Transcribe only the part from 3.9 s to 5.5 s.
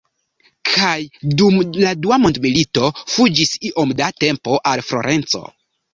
da tempo al Florenco.